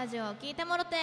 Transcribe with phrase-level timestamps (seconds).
[0.00, 0.96] ラジオを聞いてもろて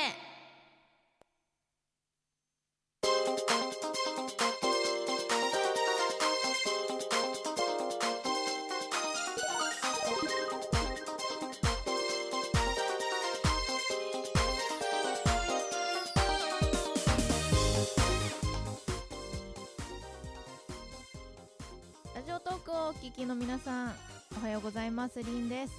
[22.16, 23.96] ラジオトークをお聞きの皆さん
[24.40, 25.22] おはようございます。
[25.22, 25.74] りんです。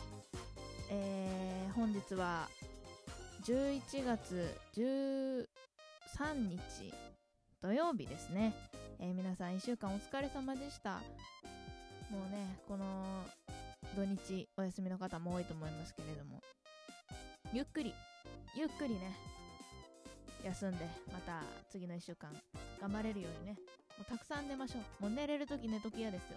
[0.90, 2.48] えー、本日は
[3.44, 5.46] 11月13
[6.34, 6.92] 日
[7.62, 8.52] 土曜日ですね、
[8.98, 10.94] えー皆さん1週間お疲れ様でした。
[12.10, 13.24] もうねこの
[13.96, 16.40] 土日お休みの方も多いと思いますけれども。
[17.52, 17.94] ゆっくり
[18.56, 19.16] ゆっくりね
[20.44, 22.30] 休んでまた次の1週間
[22.80, 23.56] 頑張れるようにね。
[23.98, 25.02] もうたくさん寝ましょう。
[25.02, 26.28] もう寝れるとき寝とき嫌ですよ。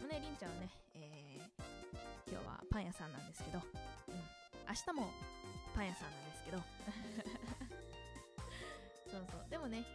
[0.00, 0.06] うん。
[0.06, 1.62] もうねりんちゃんはね、えー
[2.30, 3.58] 今日はパン屋さんなんですけど、
[4.68, 5.10] 明日も
[5.74, 6.58] パン屋さんなんですけど。
[9.10, 9.46] そうそう。
[9.48, 9.86] でもね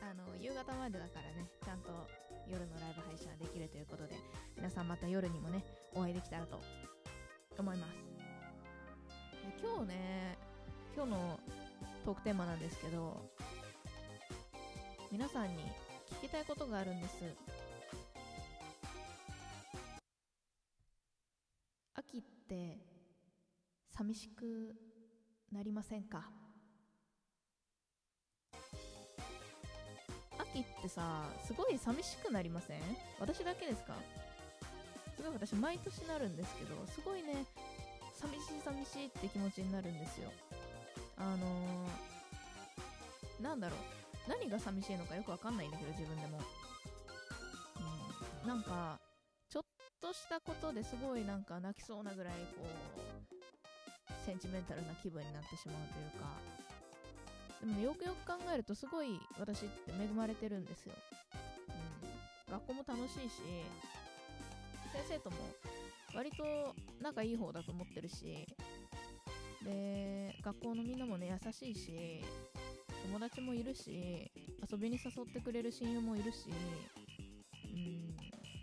[0.00, 2.08] あの夕方までだからねちゃんと
[2.46, 4.16] 夜のライブ配信はできるということで
[4.56, 5.64] 皆さんまた夜にもね
[5.94, 6.62] お会いできたらと
[7.58, 7.90] 思います。
[9.42, 10.38] で今日ね
[10.94, 11.40] 今日の
[12.04, 13.30] トークテーマなんですけど
[15.10, 15.64] 皆さんに
[16.22, 17.34] 聞きたいことがあるんです。
[21.94, 22.89] 秋って
[24.00, 24.74] 寂しく
[25.52, 26.24] なりませんか？
[30.38, 32.80] 秋ってさすごい寂しくなりません？
[33.20, 33.92] 私だけですか？
[35.18, 37.44] すごい私毎年なるんですけどすごいね
[38.14, 40.30] 寂しい寂しいって気持ちになるんですよ。
[41.18, 43.78] あのー、なんだろう。
[44.30, 46.40] 何が寂しいのかよくわかんないんだけど自分でも、
[48.42, 48.98] うん、なんか
[49.50, 49.62] ちょっ
[50.00, 53.39] としたことですごいなんか泣きそうなぐらいこう
[54.30, 56.30] センチメンタルな気分になってしまうというか
[57.60, 60.92] でもよくよく考えるとすごい私って恵まれてるんですよ、
[62.46, 63.42] うん、学校も楽しいし
[64.92, 65.36] 先生とも
[66.14, 66.44] 割と
[67.02, 68.46] 仲いい方だと思ってるし
[69.64, 72.22] で学校のみんなもね優しいし
[73.06, 74.30] 友達もいるし
[74.70, 76.46] 遊びに誘ってくれる親友もいるし
[77.74, 78.14] うん。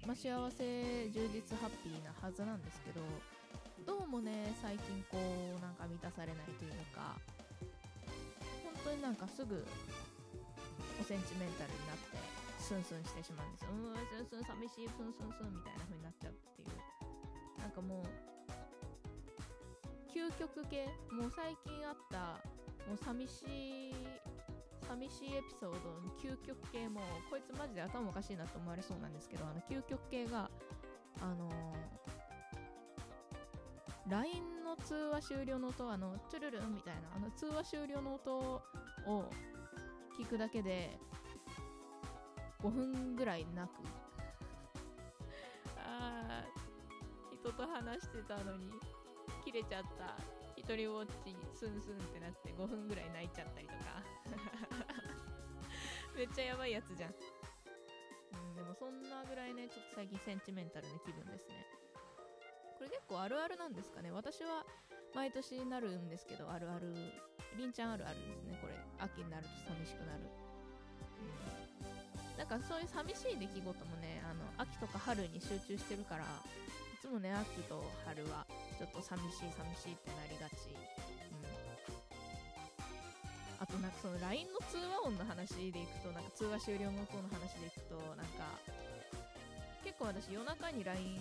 [0.08, 3.02] まあ、幸せ充実ハッピーなはずなんですけど
[3.88, 5.47] どうもね最近こう
[5.88, 7.16] なんか満たされないというか
[8.84, 9.64] 本当になんかすぐ
[11.00, 12.20] おセンチメンタルになって
[12.60, 13.72] スンスンしてしまうんですよ。
[13.72, 16.76] うんスンスン寂しいスンスンスンみたいな風になっちゃうっていう。
[17.62, 18.28] なんかもう
[20.12, 22.44] 究極系もう最近あった
[22.90, 23.96] もう寂しい
[24.84, 30.50] 寂しいエピソードの究極系もこいつマジで頭おかしいなと思われそうなんですけどあの究極系が
[31.22, 38.62] あのー、LINE の通話終了の音あのチュルルンみたいなあの通話終了の音を
[40.20, 41.00] 聞くだけで
[42.62, 43.78] 5分ぐらい泣く。
[45.80, 48.72] あー人と話してたのに
[49.46, 50.18] 切れちゃった。
[50.58, 54.04] 一人ウォッチスンスンってなって5分ぐらい泣いちゃったりとか。
[56.18, 57.14] めっちゃやばいやつじゃん、
[58.34, 61.87] うん、でもそんなぐらいねちょっと最近センチメンタルな気分ですね。
[62.78, 64.12] これ結構あるあるなんですかね。
[64.12, 64.66] 私は
[65.16, 66.94] 毎年なるんですけどあるある
[67.58, 68.58] りんちゃんあるあるですね。
[68.62, 70.30] これ秋になると寂しくなる、
[71.22, 76.28] うん、なんかそういう寂しい出来事もねあの秋とか春に集中してるからい
[77.02, 78.46] つもね秋と春は
[78.78, 80.70] ちょっと寂しい寂しいってなりがち、
[83.58, 88.47] あとなんかその LINE の通話音の話でいくとなんか通話終了の音の話でいくとなんか
[89.98, 91.18] 結構私夜中に LINE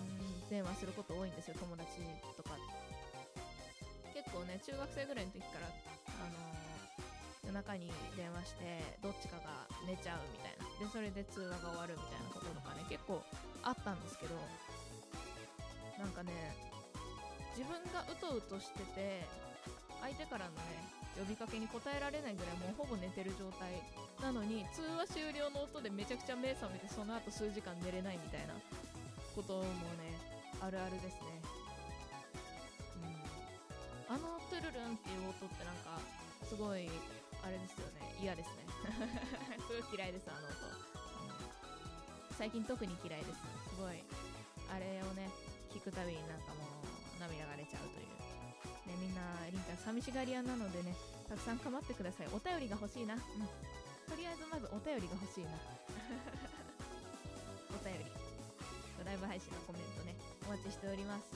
[0.53, 1.97] 電話すること多いんですよ友達
[2.37, 2.53] とか。
[4.13, 10.69] 結構ね中学生ぐらいの時からあのー、夜中に電話してどっちかが寝ちゃうみたいな。
[10.77, 13.17] でそれで通話が終わるみたいなこととかね結構
[13.65, 14.37] あったんですけど
[15.97, 16.29] なんかね
[17.57, 19.25] 自分がうとうとしてて
[20.05, 20.85] 相手からのね
[21.17, 23.73] 呼びかけに答えられないぐらいもうほぼ寝てる状態
[24.21, 28.53] なのに通話終了の音でめちゃくちゃ目覚めてその後数時間寝れないみたいな。
[29.37, 29.61] ことも
[30.01, 30.17] ね
[30.57, 31.29] あるあるですね。
[34.09, 34.17] うん。
[34.17, 36.01] あのトゥルルンっていう音ってなんか
[36.41, 36.89] すごい
[37.45, 38.17] あれですよね。
[38.17, 38.65] 嫌ですね。
[39.61, 44.01] すごい嫌いですあの音、うん、最近特に嫌いですすごい
[44.73, 45.29] あれをね
[45.69, 48.09] 聞くたびになんかもう涙が出ちゃうという。
[48.89, 50.95] ねみんなりんちゃん寂しがり屋なのでね
[51.29, 52.27] たくさん構ってください。
[52.33, 53.13] お便りが欲しいな。
[53.13, 53.21] うん。
[54.09, 55.51] とりあえずまずお便りが欲しいな。
[59.07, 60.11] ライブ配信のコメントね
[60.43, 61.31] お待ちしております。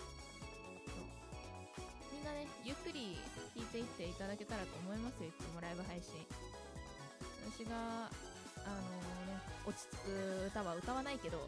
[2.12, 3.15] みんなねゆっくり
[3.56, 6.19] 聴いていっていただけたらと思いますよいつもライブ配信。
[7.47, 8.12] 私が
[8.68, 11.47] あのね落ち着く歌は歌わないけど、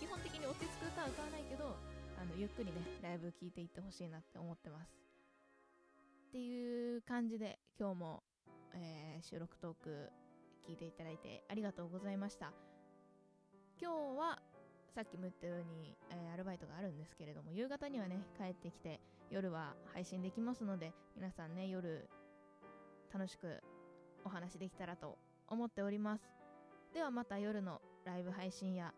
[0.00, 1.76] 基本的に落ち着く歌は歌わないけど
[2.16, 2.72] あのゆっくりね
[3.02, 4.88] ライブ聴いていってほしいなって思ってます。
[6.28, 8.22] っていう感じで今日も、
[8.74, 10.08] えー、収録トーク
[10.66, 12.52] 聞いていただいてありがとうございました。
[13.80, 14.42] 今日は
[14.98, 18.98] さっきも言ったように、えー、アルバイトがあるんですけれども夕方にはね帰ってきて
[19.30, 22.08] 夜は配信できますので皆さんね夜
[23.14, 23.62] 楽しく
[24.24, 25.16] お話できたらと
[25.46, 26.24] 思っております。
[26.92, 28.92] ではまた夜のライブ配信や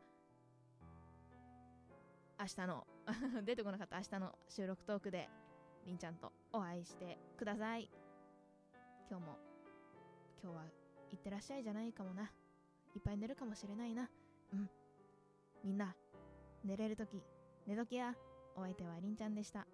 [2.39, 2.87] 明日の
[3.45, 5.29] 出てこなかった明日の収録トークで
[5.85, 7.91] りんちゃんとお会いしてください。
[9.11, 9.37] 今日も
[10.43, 10.65] 今日は
[11.13, 12.33] 行ってらっしゃいじゃないかもな。
[12.95, 14.09] いっぱい寝るかもしれないな。
[14.55, 14.71] うん
[15.65, 15.95] みんな
[16.65, 17.23] 寝れるとき
[17.67, 18.15] 寝ときや
[18.57, 19.67] お相手はりんちゃんでした。